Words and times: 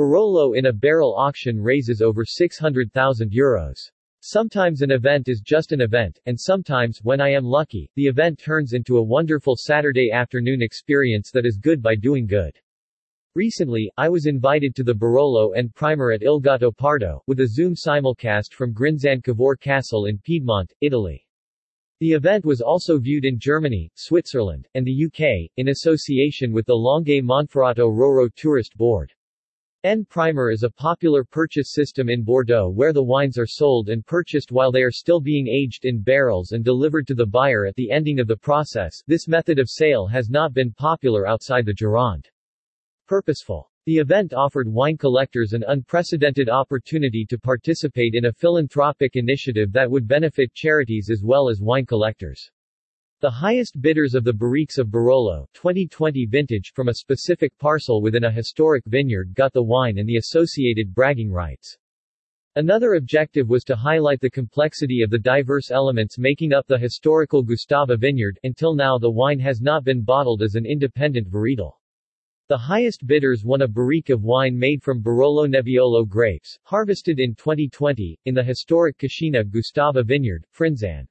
Barolo 0.00 0.56
in 0.56 0.64
a 0.64 0.72
barrel 0.72 1.14
auction 1.14 1.60
raises 1.60 2.00
over 2.00 2.24
600,000 2.24 3.30
euros. 3.30 3.90
Sometimes 4.20 4.80
an 4.80 4.90
event 4.90 5.28
is 5.28 5.42
just 5.42 5.72
an 5.72 5.82
event, 5.82 6.18
and 6.24 6.40
sometimes, 6.40 7.00
when 7.02 7.20
I 7.20 7.28
am 7.32 7.44
lucky, 7.44 7.90
the 7.96 8.06
event 8.06 8.38
turns 8.38 8.72
into 8.72 8.96
a 8.96 9.02
wonderful 9.02 9.56
Saturday 9.58 10.10
afternoon 10.10 10.62
experience 10.62 11.30
that 11.32 11.44
is 11.44 11.58
good 11.58 11.82
by 11.82 11.96
doing 11.96 12.26
good. 12.26 12.58
Recently, 13.34 13.92
I 13.98 14.08
was 14.08 14.24
invited 14.24 14.74
to 14.76 14.84
the 14.84 14.94
Barolo 14.94 15.50
en 15.54 15.68
Primeur 15.68 16.12
at 16.12 16.22
Il 16.22 16.40
Gattopardo, 16.40 17.20
with 17.26 17.40
a 17.40 17.46
Zoom 17.46 17.74
simulcast 17.74 18.54
from 18.54 18.72
Grinzane 18.72 19.22
Cavour 19.22 19.54
Castle 19.54 20.06
in 20.06 20.16
Piedmont, 20.16 20.72
Italy. 20.80 21.26
The 21.98 22.12
event 22.12 22.46
was 22.46 22.62
also 22.62 22.98
viewed 22.98 23.26
in 23.26 23.38
Germany, 23.38 23.92
Switzerland, 23.96 24.66
and 24.72 24.86
the 24.86 25.04
UK, 25.04 25.50
in 25.58 25.68
association 25.68 26.52
with 26.52 26.64
the 26.64 26.72
Langhe 26.72 27.22
Monferrato 27.22 27.86
Roero 27.94 28.30
Tourist 28.34 28.78
Board. 28.78 29.12
En 29.82 30.04
Primeur 30.04 30.50
is 30.50 30.62
a 30.62 30.68
popular 30.68 31.24
purchase 31.24 31.72
system 31.72 32.10
in 32.10 32.22
Bordeaux 32.22 32.68
where 32.68 32.92
the 32.92 33.02
wines 33.02 33.38
are 33.38 33.46
sold 33.46 33.88
and 33.88 34.04
purchased 34.04 34.52
while 34.52 34.70
they 34.70 34.82
are 34.82 34.90
still 34.90 35.22
being 35.22 35.48
aged 35.48 35.86
in 35.86 36.02
barrels 36.02 36.52
and 36.52 36.62
delivered 36.62 37.06
to 37.06 37.14
the 37.14 37.24
buyer 37.24 37.64
at 37.64 37.74
the 37.76 37.90
ending 37.90 38.20
of 38.20 38.26
the 38.26 38.36
process. 38.36 39.02
This 39.06 39.26
method 39.26 39.58
of 39.58 39.70
sale 39.70 40.06
has 40.06 40.28
not 40.28 40.52
been 40.52 40.70
popular 40.70 41.26
outside 41.26 41.64
the 41.64 41.72
Gironde. 41.72 42.26
Purposeful. 43.06 43.70
The 43.86 43.96
event 43.96 44.34
offered 44.34 44.68
wine 44.68 44.98
collectors 44.98 45.54
an 45.54 45.64
unprecedented 45.66 46.50
opportunity 46.50 47.24
to 47.30 47.38
participate 47.38 48.14
in 48.14 48.26
a 48.26 48.32
philanthropic 48.34 49.16
initiative 49.16 49.72
that 49.72 49.90
would 49.90 50.06
benefit 50.06 50.52
charities 50.52 51.08
as 51.10 51.22
well 51.24 51.48
as 51.48 51.62
wine 51.62 51.86
collectors. 51.86 52.50
The 53.22 53.30
highest 53.30 53.82
bidders 53.82 54.14
of 54.14 54.24
the 54.24 54.32
Barriques 54.32 54.78
of 54.78 54.86
Barolo 54.86 55.46
2020 55.52 56.24
vintage 56.24 56.72
from 56.74 56.88
a 56.88 56.94
specific 56.94 57.52
parcel 57.58 58.00
within 58.00 58.24
a 58.24 58.32
historic 58.32 58.82
vineyard 58.86 59.34
got 59.34 59.52
the 59.52 59.62
wine 59.62 59.98
and 59.98 60.08
the 60.08 60.16
associated 60.16 60.94
bragging 60.94 61.30
rights. 61.30 61.76
Another 62.56 62.94
objective 62.94 63.46
was 63.46 63.62
to 63.64 63.76
highlight 63.76 64.22
the 64.22 64.30
complexity 64.30 65.02
of 65.02 65.10
the 65.10 65.18
diverse 65.18 65.70
elements 65.70 66.18
making 66.18 66.54
up 66.54 66.66
the 66.66 66.78
historical 66.78 67.44
Gustava 67.44 67.98
vineyard. 67.98 68.38
Until 68.42 68.74
now 68.74 68.96
the 68.96 69.10
wine 69.10 69.40
has 69.40 69.60
not 69.60 69.84
been 69.84 70.02
bottled 70.02 70.40
as 70.40 70.54
an 70.54 70.64
independent 70.64 71.28
varietal. 71.28 71.72
The 72.48 72.56
highest 72.56 73.06
bidders 73.06 73.44
won 73.44 73.60
a 73.60 73.68
barrique 73.68 74.08
of 74.08 74.22
wine 74.22 74.58
made 74.58 74.82
from 74.82 75.02
Barolo 75.02 75.46
Nebbiolo 75.46 76.08
grapes, 76.08 76.58
harvested 76.62 77.20
in 77.20 77.34
2020, 77.34 78.18
in 78.24 78.34
the 78.34 78.42
historic 78.42 78.96
Cascina 78.96 79.44
Gustava 79.44 80.06
vineyard, 80.06 80.46
Grinzane. 80.56 81.06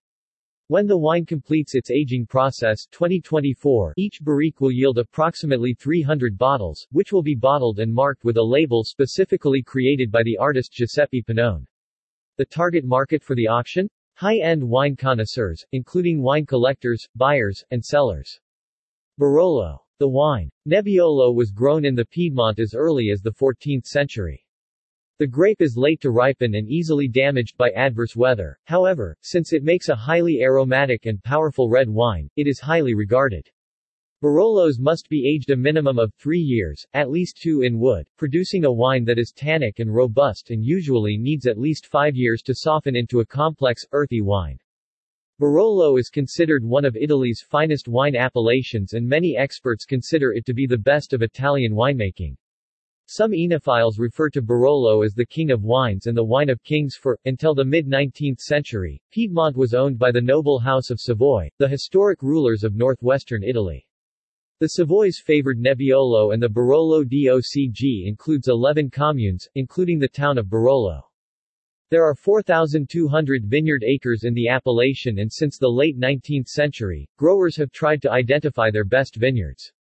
When 0.69 0.85
the 0.85 0.99
wine 0.99 1.25
completes 1.25 1.73
its 1.73 1.89
aging 1.89 2.27
process 2.27 2.85
2024, 2.91 3.95
each 3.97 4.21
barrique 4.21 4.61
will 4.61 4.71
yield 4.71 4.99
approximately 4.99 5.73
300 5.73 6.37
bottles, 6.37 6.85
which 6.91 7.11
will 7.11 7.23
be 7.23 7.33
bottled 7.33 7.79
and 7.79 7.91
marked 7.91 8.23
with 8.23 8.37
a 8.37 8.43
label 8.43 8.83
specifically 8.83 9.63
created 9.63 10.11
by 10.11 10.21
the 10.21 10.37
artist 10.37 10.71
Giuseppe 10.71 11.23
Penone. 11.23 11.65
The 12.37 12.45
target 12.45 12.85
market 12.85 13.23
for 13.23 13.35
the 13.35 13.47
auction? 13.47 13.89
High-end 14.13 14.63
wine 14.63 14.95
connoisseurs, 14.95 15.65
including 15.71 16.21
wine 16.21 16.45
collectors, 16.45 17.03
buyers, 17.15 17.63
and 17.71 17.83
sellers. 17.83 18.39
Barolo. 19.19 19.79
The 19.97 20.07
wine. 20.07 20.51
Nebbiolo 20.67 21.33
was 21.33 21.49
grown 21.49 21.83
in 21.83 21.95
the 21.95 22.05
Piedmont 22.05 22.59
as 22.59 22.75
early 22.75 23.09
as 23.09 23.21
the 23.21 23.31
14th 23.31 23.85
century. 23.85 24.45
The 25.19 25.27
grape 25.27 25.61
is 25.61 25.75
late 25.75 25.99
to 25.99 26.11
ripen 26.11 26.55
and 26.55 26.69
easily 26.69 27.09
damaged 27.09 27.57
by 27.57 27.71
adverse 27.71 28.15
weather, 28.15 28.57
however, 28.63 29.17
since 29.19 29.51
it 29.51 29.65
makes 29.65 29.89
a 29.89 29.95
highly 29.95 30.41
aromatic 30.41 31.07
and 31.07 31.21
powerful 31.21 31.69
red 31.69 31.89
wine, 31.89 32.29
it 32.37 32.47
is 32.47 32.61
highly 32.61 32.93
regarded. 32.93 33.49
Barolos 34.23 34.79
must 34.79 35.09
be 35.09 35.27
aged 35.27 35.49
a 35.49 35.57
minimum 35.57 35.99
of 35.99 36.13
three 36.13 36.39
years, 36.39 36.87
at 36.93 37.11
least 37.11 37.35
two 37.35 37.63
in 37.63 37.79
wood, 37.79 38.07
producing 38.15 38.63
a 38.63 38.71
wine 38.71 39.03
that 39.03 39.19
is 39.19 39.33
tannic 39.33 39.79
and 39.79 39.93
robust 39.93 40.51
and 40.51 40.63
usually 40.63 41.17
needs 41.17 41.47
at 41.47 41.59
least 41.59 41.87
five 41.87 42.15
years 42.15 42.41
to 42.43 42.55
soften 42.55 42.95
into 42.95 43.19
a 43.19 43.25
complex, 43.25 43.85
earthy 43.91 44.21
wine. 44.21 44.57
Barolo 45.37 45.99
is 45.99 46.09
considered 46.09 46.63
one 46.63 46.85
of 46.85 46.95
Italy's 46.95 47.41
finest 47.41 47.89
wine 47.89 48.15
appellations 48.15 48.93
and 48.93 49.05
many 49.05 49.35
experts 49.35 49.83
consider 49.83 50.31
it 50.31 50.45
to 50.45 50.53
be 50.53 50.65
the 50.65 50.77
best 50.77 51.11
of 51.11 51.21
Italian 51.21 51.73
winemaking. 51.73 52.37
Some 53.11 53.33
enophiles 53.33 53.97
refer 53.97 54.29
to 54.29 54.41
Barolo 54.43 55.03
as 55.03 55.15
the 55.15 55.25
king 55.25 55.49
of 55.49 55.63
wines 55.63 56.05
and 56.05 56.15
the 56.15 56.23
wine 56.23 56.47
of 56.47 56.61
kings 56.61 56.95
for, 56.95 57.17
until 57.25 57.55
the 57.55 57.65
mid-19th 57.65 58.39
century, 58.39 59.01
Piedmont 59.09 59.57
was 59.57 59.73
owned 59.73 59.97
by 59.97 60.11
the 60.11 60.21
noble 60.21 60.59
house 60.59 60.91
of 60.91 60.99
Savoy, 60.99 61.49
the 61.57 61.67
historic 61.67 62.21
rulers 62.21 62.63
of 62.63 62.75
northwestern 62.75 63.41
Italy. 63.41 63.83
The 64.59 64.69
Savoys 64.69 65.17
favored 65.17 65.57
Nebbiolo 65.57 66.35
and 66.35 66.43
the 66.43 66.49
Barolo 66.49 67.03
DOCG 67.03 68.05
includes 68.05 68.47
11 68.47 68.91
communes, 68.91 69.49
including 69.55 69.97
the 69.97 70.07
town 70.07 70.37
of 70.37 70.47
Barolo. 70.47 71.01
There 71.89 72.03
are 72.03 72.13
4,200 72.13 73.43
vineyard 73.43 73.83
acres 73.83 74.23
in 74.23 74.35
the 74.35 74.49
appellation 74.49 75.17
and 75.17 75.33
since 75.33 75.57
the 75.57 75.67
late 75.67 75.99
19th 75.99 76.49
century, 76.49 77.09
growers 77.17 77.55
have 77.55 77.71
tried 77.71 78.03
to 78.03 78.11
identify 78.11 78.69
their 78.69 78.85
best 78.85 79.15
vineyards. 79.15 79.73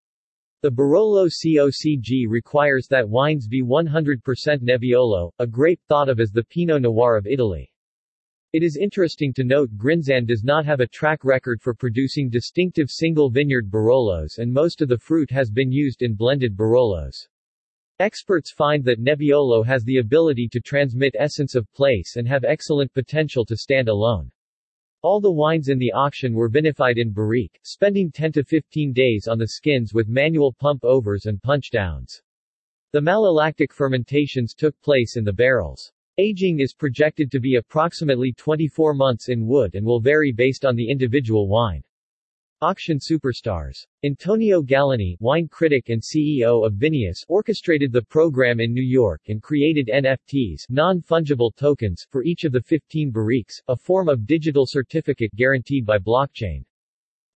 The 0.60 0.72
Barolo 0.72 1.28
DOCG 1.28 2.26
requires 2.28 2.88
that 2.88 3.08
wines 3.08 3.46
be 3.46 3.62
100% 3.62 4.20
Nebbiolo, 4.60 5.30
a 5.38 5.46
grape 5.46 5.80
thought 5.86 6.08
of 6.08 6.18
as 6.18 6.32
the 6.32 6.42
Pinot 6.42 6.82
Noir 6.82 7.16
of 7.16 7.28
Italy. 7.28 7.72
It 8.52 8.64
is 8.64 8.76
interesting 8.76 9.32
to 9.34 9.44
note 9.44 9.70
Grinzane 9.76 10.26
does 10.26 10.42
not 10.42 10.66
have 10.66 10.80
a 10.80 10.88
track 10.88 11.24
record 11.24 11.62
for 11.62 11.74
producing 11.74 12.28
distinctive 12.28 12.90
single 12.90 13.30
vineyard 13.30 13.70
Barolos 13.70 14.38
and 14.38 14.52
most 14.52 14.82
of 14.82 14.88
the 14.88 14.98
fruit 14.98 15.30
has 15.30 15.48
been 15.48 15.70
used 15.70 16.02
in 16.02 16.16
blended 16.16 16.56
Barolos. 16.56 17.28
Experts 18.00 18.50
find 18.50 18.84
that 18.84 18.98
Nebbiolo 18.98 19.64
has 19.64 19.84
the 19.84 19.98
ability 19.98 20.48
to 20.48 20.60
transmit 20.60 21.14
essence 21.16 21.54
of 21.54 21.72
place 21.72 22.16
and 22.16 22.26
have 22.26 22.42
excellent 22.42 22.92
potential 22.92 23.44
to 23.44 23.56
stand 23.56 23.88
alone. 23.88 24.28
All 25.08 25.22
the 25.22 25.32
wines 25.32 25.70
in 25.70 25.78
the 25.78 25.90
auction 25.92 26.34
were 26.34 26.50
vinified 26.50 26.98
in 26.98 27.14
barrique, 27.14 27.58
spending 27.62 28.12
10 28.12 28.30
to 28.32 28.44
15 28.44 28.92
days 28.92 29.26
on 29.26 29.38
the 29.38 29.48
skins 29.48 29.94
with 29.94 30.06
manual 30.06 30.52
pump 30.52 30.84
overs 30.84 31.24
and 31.24 31.40
punch 31.40 31.70
downs. 31.70 32.20
The 32.92 33.00
malolactic 33.00 33.72
fermentations 33.72 34.52
took 34.52 34.78
place 34.82 35.16
in 35.16 35.24
the 35.24 35.32
barrels. 35.32 35.90
Aging 36.18 36.60
is 36.60 36.74
projected 36.74 37.30
to 37.30 37.40
be 37.40 37.54
approximately 37.54 38.34
24 38.34 38.92
months 38.92 39.30
in 39.30 39.46
wood 39.46 39.76
and 39.76 39.86
will 39.86 39.98
vary 39.98 40.30
based 40.30 40.66
on 40.66 40.76
the 40.76 40.90
individual 40.90 41.48
wine. 41.48 41.82
Auction 42.60 42.98
superstars. 42.98 43.86
Antonio 44.02 44.60
Galloni, 44.60 45.16
wine 45.20 45.46
critic 45.46 45.90
and 45.90 46.02
CEO 46.02 46.66
of 46.66 46.74
Vinous, 46.74 47.24
orchestrated 47.28 47.92
the 47.92 48.02
program 48.02 48.58
in 48.58 48.72
New 48.72 48.82
York 48.82 49.20
and 49.28 49.40
created 49.40 49.88
NFTs 49.94 50.62
non-fungible 50.68 51.54
tokens 51.54 52.04
for 52.10 52.24
each 52.24 52.42
of 52.42 52.50
the 52.50 52.60
15 52.60 53.12
barriques, 53.12 53.62
a 53.68 53.76
form 53.76 54.08
of 54.08 54.26
digital 54.26 54.66
certificate 54.66 55.32
guaranteed 55.36 55.86
by 55.86 55.98
blockchain. 55.98 56.64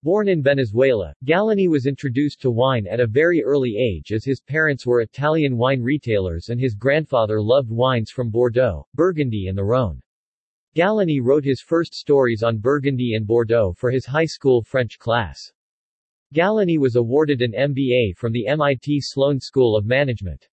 Born 0.03 0.27
in 0.27 0.43
Venezuela, 0.43 1.15
Galloni 1.25 1.69
was 1.69 1.87
introduced 1.87 2.41
to 2.41 2.51
wine 2.51 2.89
at 2.89 2.99
a 2.99 3.07
very 3.07 3.45
early 3.45 3.77
age 3.79 4.11
as 4.11 4.25
his 4.25 4.41
parents 4.41 4.85
were 4.85 5.03
Italian 5.03 5.57
wine 5.57 5.83
retailers 5.83 6.49
and 6.49 6.61
his 6.61 6.75
grandfather 6.75 7.41
loved 7.41 7.71
wines 7.71 8.11
from 8.11 8.29
Bordeaux, 8.29 8.85
Burgundy 8.97 9.47
and 9.47 9.57
the 9.57 9.63
Rhône. 9.63 10.02
Galloni 10.75 11.21
wrote 11.23 11.45
his 11.45 11.61
first 11.61 11.93
stories 11.93 12.43
on 12.43 12.57
Burgundy 12.57 13.13
and 13.13 13.27
Bordeaux 13.27 13.75
for 13.77 13.91
his 13.91 14.07
high 14.07 14.25
school 14.25 14.63
French 14.63 14.99
class. 14.99 15.53
Galloni 16.35 16.79
was 16.79 16.97
awarded 16.97 17.43
an 17.43 17.53
MBA 17.53 18.17
from 18.17 18.33
the 18.33 18.47
MIT 18.47 19.03
Sloan 19.03 19.39
School 19.39 19.77
of 19.77 19.85
Management. 19.85 20.49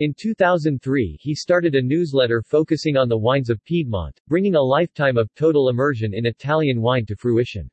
In 0.00 0.12
2003 0.12 1.18
he 1.20 1.36
started 1.36 1.76
a 1.76 1.82
newsletter 1.82 2.42
focusing 2.42 2.96
on 2.96 3.08
the 3.08 3.16
wines 3.16 3.48
of 3.48 3.62
Piedmont, 3.62 4.20
bringing 4.26 4.56
a 4.56 4.60
lifetime 4.60 5.16
of 5.16 5.32
total 5.36 5.68
immersion 5.68 6.14
in 6.14 6.26
Italian 6.26 6.80
wine 6.80 7.06
to 7.06 7.14
fruition. 7.14 7.70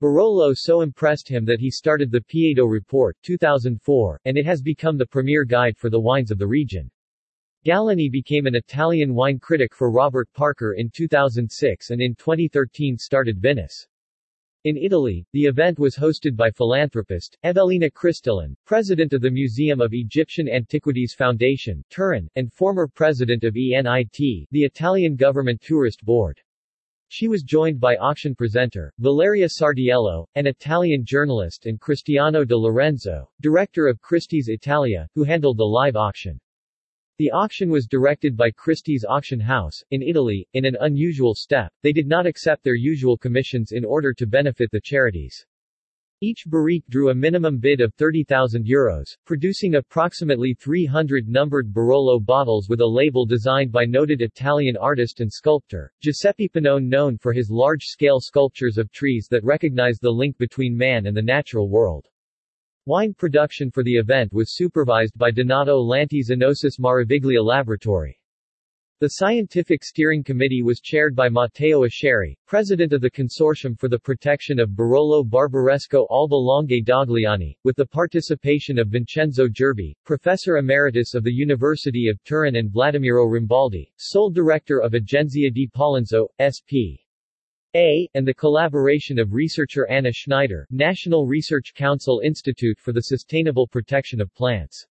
Barolo 0.00 0.54
so 0.56 0.80
impressed 0.80 1.28
him 1.28 1.44
that 1.44 1.60
he 1.60 1.70
started 1.70 2.10
the 2.10 2.22
Piedmont 2.22 2.70
Report 2.70 3.18
2004, 3.22 4.18
and 4.24 4.38
it 4.38 4.46
has 4.46 4.62
become 4.62 4.96
the 4.96 5.04
premier 5.04 5.44
guide 5.44 5.76
for 5.76 5.90
the 5.90 6.00
wines 6.00 6.30
of 6.30 6.38
the 6.38 6.46
region. 6.46 6.90
Galloni 7.64 8.10
became 8.10 8.46
an 8.46 8.56
Italian 8.56 9.14
wine 9.14 9.38
critic 9.38 9.72
for 9.72 9.92
Robert 9.92 10.28
Parker 10.32 10.72
in 10.72 10.90
2006 10.90 11.90
and 11.90 12.02
in 12.02 12.12
2013 12.16 12.98
started 12.98 13.38
Vinous. 13.38 13.86
In 14.64 14.76
Italy, 14.76 15.24
the 15.32 15.44
event 15.44 15.78
was 15.78 15.94
hosted 15.94 16.34
by 16.34 16.50
philanthropist, 16.50 17.38
Evelina 17.44 17.88
Christillin, 17.88 18.56
president 18.64 19.12
of 19.12 19.20
the 19.20 19.30
Museum 19.30 19.80
of 19.80 19.94
Egyptian 19.94 20.48
Antiquities 20.48 21.14
Foundation, 21.16 21.84
Turin, 21.88 22.28
and 22.34 22.52
former 22.52 22.88
president 22.88 23.44
of 23.44 23.54
ENIT, 23.54 24.48
the 24.50 24.64
Italian 24.64 25.14
government 25.14 25.60
tourist 25.60 26.04
board. 26.04 26.40
She 27.10 27.28
was 27.28 27.44
joined 27.44 27.78
by 27.78 27.94
auction 27.94 28.34
presenter, 28.34 28.92
Valeria 28.98 29.46
Sardiello, 29.46 30.26
an 30.34 30.48
Italian 30.48 31.04
journalist 31.04 31.66
and 31.66 31.78
Cristiano 31.78 32.44
de 32.44 32.56
Lorenzo, 32.56 33.30
director 33.40 33.86
of 33.86 34.00
Christie's 34.00 34.48
Italia, 34.48 35.08
who 35.14 35.22
handled 35.22 35.58
the 35.58 35.64
live 35.64 35.94
auction. 35.94 36.40
The 37.22 37.30
auction 37.30 37.70
was 37.70 37.86
directed 37.86 38.36
by 38.36 38.50
Christie's 38.50 39.04
Auction 39.08 39.38
House, 39.38 39.80
in 39.92 40.02
Italy, 40.02 40.44
in 40.54 40.64
an 40.64 40.76
unusual 40.80 41.36
step, 41.36 41.72
they 41.80 41.92
did 41.92 42.08
not 42.08 42.26
accept 42.26 42.64
their 42.64 42.74
usual 42.74 43.16
commissions 43.16 43.70
in 43.70 43.84
order 43.84 44.12
to 44.14 44.26
benefit 44.26 44.72
the 44.72 44.80
charities. 44.82 45.46
Each 46.20 46.44
barrique 46.44 46.82
drew 46.88 47.10
a 47.10 47.14
minimum 47.14 47.60
bid 47.60 47.80
of 47.80 47.94
30,000 47.94 48.66
euros, 48.66 49.16
producing 49.24 49.76
approximately 49.76 50.52
300 50.54 51.28
numbered 51.28 51.72
Barolo 51.72 52.18
bottles 52.18 52.68
with 52.68 52.80
a 52.80 52.84
label 52.84 53.24
designed 53.24 53.70
by 53.70 53.84
noted 53.84 54.20
Italian 54.20 54.76
artist 54.76 55.20
and 55.20 55.32
sculptor, 55.32 55.92
Giuseppe 56.00 56.48
Penone 56.48 56.88
known 56.88 57.18
for 57.18 57.32
his 57.32 57.52
large-scale 57.52 58.18
sculptures 58.18 58.78
of 58.78 58.90
trees 58.90 59.28
that 59.30 59.44
recognize 59.44 60.00
the 60.00 60.10
link 60.10 60.36
between 60.38 60.76
man 60.76 61.06
and 61.06 61.16
the 61.16 61.22
natural 61.22 61.68
world. 61.68 62.08
Wine 62.84 63.14
production 63.14 63.70
for 63.70 63.84
the 63.84 63.94
event 63.94 64.32
was 64.32 64.56
supervised 64.56 65.16
by 65.16 65.30
Donato 65.30 65.78
Lanati's 65.78 66.30
Enosis 66.30 66.80
Meraviglia 66.80 67.40
Laboratory. 67.40 68.18
The 68.98 69.10
scientific 69.10 69.84
steering 69.84 70.24
committee 70.24 70.62
was 70.62 70.80
chaired 70.80 71.14
by 71.14 71.28
Matteo 71.28 71.84
Ascheri, 71.84 72.36
president 72.44 72.92
of 72.92 73.00
the 73.00 73.10
Consortium 73.10 73.78
for 73.78 73.88
the 73.88 74.00
Protection 74.00 74.58
of 74.58 74.70
Barolo 74.70 75.22
Barbaresco 75.22 76.08
Alba 76.10 76.34
Langhe 76.34 76.84
Dogliani, 76.84 77.56
with 77.62 77.76
the 77.76 77.86
participation 77.86 78.80
of 78.80 78.88
Vincenzo 78.88 79.46
Gerbi, 79.46 79.94
professor 80.04 80.56
emeritus 80.56 81.14
of 81.14 81.22
the 81.22 81.32
University 81.32 82.08
of 82.08 82.20
Turin 82.24 82.56
and 82.56 82.72
Vladimiro 82.72 83.28
Rambaldi, 83.30 83.92
sole 83.96 84.30
director 84.30 84.80
of 84.80 84.94
Agenzia 84.94 85.54
di 85.54 85.68
Pollenzo, 85.68 86.26
SP. 86.42 87.01
A, 87.74 88.06
and 88.12 88.28
the 88.28 88.34
collaboration 88.34 89.18
of 89.18 89.32
researcher 89.32 89.86
Anna 89.86 90.12
Schneider, 90.12 90.66
National 90.70 91.26
Research 91.26 91.72
Council 91.74 92.20
Institute 92.22 92.78
for 92.78 92.92
the 92.92 93.00
Sustainable 93.00 93.66
Protection 93.66 94.20
of 94.20 94.34
Plants. 94.34 94.86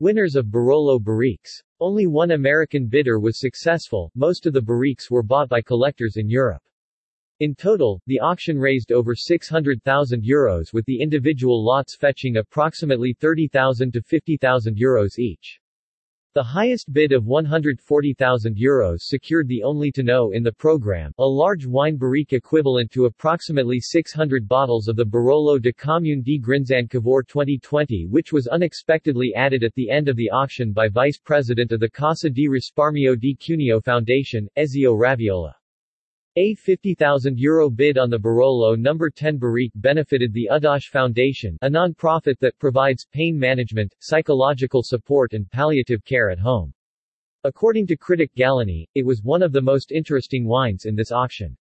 Winners 0.00 0.34
of 0.34 0.46
Barolo 0.46 0.98
Barriques. 0.98 1.62
Only 1.80 2.06
one 2.06 2.30
American 2.30 2.86
bidder 2.86 3.20
was 3.20 3.38
successful, 3.38 4.10
most 4.14 4.46
of 4.46 4.54
the 4.54 4.62
barriques 4.62 5.10
were 5.10 5.22
bought 5.22 5.50
by 5.50 5.60
collectors 5.60 6.16
in 6.16 6.30
Europe. 6.30 6.62
In 7.40 7.54
total, 7.54 8.00
the 8.06 8.20
auction 8.20 8.58
raised 8.58 8.90
over 8.90 9.14
600,000 9.14 10.22
euros 10.22 10.72
with 10.72 10.86
the 10.86 11.02
individual 11.02 11.62
lots 11.62 11.94
fetching 11.94 12.38
approximately 12.38 13.12
30,000 13.12 13.92
to 13.92 14.00
50,000 14.00 14.76
euros 14.78 15.18
each. 15.18 15.60
The 16.34 16.42
highest 16.42 16.92
bid 16.92 17.12
of 17.12 17.24
140,000 17.24 18.54
euros 18.54 18.98
secured 19.00 19.48
the 19.48 19.62
only 19.62 19.90
tonneau 19.90 20.32
in 20.34 20.42
the 20.42 20.52
program, 20.52 21.14
a 21.16 21.26
large 21.26 21.64
wine 21.64 21.96
barrique 21.96 22.34
equivalent 22.34 22.90
to 22.90 23.06
approximately 23.06 23.80
600 23.80 24.46
bottles 24.46 24.88
of 24.88 24.96
the 24.96 25.06
Barolo 25.06 25.58
de 25.58 25.72
Commune 25.72 26.20
di 26.20 26.38
Grinzane 26.38 26.90
Cavour 26.90 27.22
2020 27.22 28.08
which 28.10 28.30
was 28.30 28.46
unexpectedly 28.46 29.34
added 29.34 29.64
at 29.64 29.74
the 29.74 29.88
end 29.88 30.06
of 30.06 30.16
the 30.16 30.28
auction 30.28 30.70
by 30.70 30.86
Vice 30.86 31.18
President 31.18 31.72
of 31.72 31.80
the 31.80 31.88
Cassa 31.88 32.28
di 32.28 32.46
Risparmio 32.46 33.18
di 33.18 33.34
Cuneo 33.34 33.80
Foundation, 33.80 34.46
Ezio 34.54 34.94
Raviola. 34.94 35.57
A 36.40 36.54
€50,000 36.54 37.74
bid 37.74 37.98
on 37.98 38.10
the 38.10 38.16
Barolo 38.16 38.76
No. 38.76 38.96
10 39.12 39.38
Barrique 39.38 39.72
benefited 39.74 40.32
the 40.32 40.48
Udosh 40.52 40.84
Foundation, 40.84 41.58
a 41.62 41.68
non-profit 41.68 42.38
that 42.38 42.56
provides 42.60 43.08
pain 43.10 43.36
management, 43.36 43.92
psychological 43.98 44.84
support 44.84 45.32
and 45.32 45.50
palliative 45.50 46.04
care 46.04 46.30
at 46.30 46.38
home. 46.38 46.72
According 47.42 47.88
to 47.88 47.96
critic 47.96 48.32
Galloni, 48.36 48.86
it 48.94 49.04
was 49.04 49.20
one 49.24 49.42
of 49.42 49.50
the 49.50 49.60
most 49.60 49.90
interesting 49.90 50.46
wines 50.46 50.84
in 50.84 50.94
this 50.94 51.10
auction. 51.10 51.56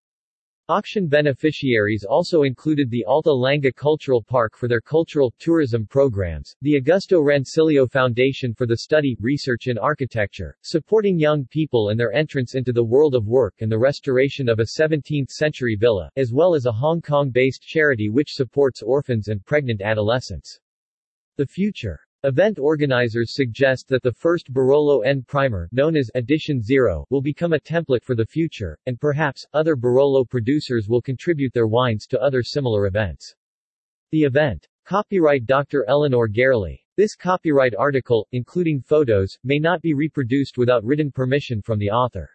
Auction 0.70 1.06
beneficiaries 1.06 2.06
also 2.08 2.44
included 2.44 2.88
the 2.88 3.04
Alta 3.04 3.28
Langa 3.28 3.70
Cultural 3.70 4.22
Park 4.22 4.56
for 4.56 4.66
their 4.66 4.80
cultural 4.80 5.30
tourism 5.38 5.86
programs, 5.86 6.56
the 6.62 6.80
Augusto 6.80 7.22
Rancilio 7.22 7.86
Foundation 7.86 8.54
for 8.54 8.66
the 8.66 8.78
study, 8.78 9.14
research 9.20 9.66
in 9.66 9.76
architecture, 9.76 10.56
supporting 10.62 11.18
young 11.18 11.44
people 11.50 11.90
and 11.90 12.00
their 12.00 12.14
entrance 12.14 12.54
into 12.54 12.72
the 12.72 12.82
world 12.82 13.14
of 13.14 13.26
work 13.26 13.56
and 13.60 13.70
the 13.70 13.78
restoration 13.78 14.48
of 14.48 14.58
a 14.58 14.80
17th-century 14.80 15.76
villa, 15.76 16.08
as 16.16 16.32
well 16.32 16.54
as 16.54 16.64
a 16.64 16.72
Hong 16.72 17.02
Kong-based 17.02 17.60
charity 17.60 18.08
which 18.08 18.32
supports 18.32 18.80
orphans 18.80 19.28
and 19.28 19.44
pregnant 19.44 19.82
adolescents. 19.82 20.60
The 21.36 21.44
future 21.44 22.00
Event 22.24 22.58
organizers 22.58 23.34
suggest 23.34 23.86
that 23.88 24.02
the 24.02 24.10
first 24.10 24.50
Barolo 24.50 25.02
en 25.02 25.20
primeur, 25.24 25.68
known 25.72 25.94
as 25.94 26.10
Edition 26.14 26.62
Zero, 26.62 27.04
will 27.10 27.20
become 27.20 27.52
a 27.52 27.60
template 27.60 28.02
for 28.02 28.14
the 28.14 28.24
future, 28.24 28.78
and 28.86 28.98
perhaps, 28.98 29.44
other 29.52 29.76
Barolo 29.76 30.24
producers 30.24 30.88
will 30.88 31.02
contribute 31.02 31.52
their 31.52 31.66
wines 31.66 32.06
to 32.06 32.22
other 32.22 32.42
similar 32.42 32.86
events. 32.86 33.34
The 34.10 34.22
event. 34.22 34.66
Copyright 34.86 35.44
Dr. 35.44 35.84
Elinor 35.86 36.26
Garely. 36.28 36.82
This 36.96 37.14
copyright 37.14 37.74
article, 37.74 38.26
including 38.32 38.80
photos, 38.80 39.36
may 39.44 39.58
not 39.58 39.82
be 39.82 39.92
reproduced 39.92 40.56
without 40.56 40.82
written 40.82 41.12
permission 41.12 41.60
from 41.60 41.78
the 41.78 41.90
author. 41.90 42.30